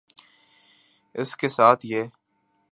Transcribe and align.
اس 1.15 1.35
کے 1.37 1.49
ساتھ 1.49 1.85
یہ 1.85 2.03